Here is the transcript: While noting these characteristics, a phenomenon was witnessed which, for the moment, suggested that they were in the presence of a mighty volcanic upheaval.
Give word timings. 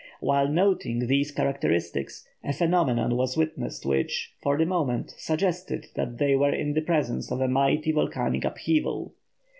While 0.19 0.47
noting 0.47 1.05
these 1.05 1.29
characteristics, 1.31 2.27
a 2.43 2.53
phenomenon 2.53 3.15
was 3.15 3.37
witnessed 3.37 3.85
which, 3.85 4.33
for 4.41 4.57
the 4.57 4.65
moment, 4.65 5.13
suggested 5.15 5.89
that 5.93 6.17
they 6.17 6.35
were 6.35 6.49
in 6.55 6.73
the 6.73 6.81
presence 6.81 7.29
of 7.31 7.39
a 7.39 7.47
mighty 7.47 7.91
volcanic 7.91 8.43
upheaval. 8.43 9.13